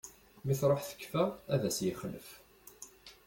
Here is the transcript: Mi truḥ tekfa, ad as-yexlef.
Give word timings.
Mi 0.45 0.55
truḥ 0.59 0.81
tekfa, 0.85 1.23
ad 1.53 1.61
as-yexlef. 1.69 2.27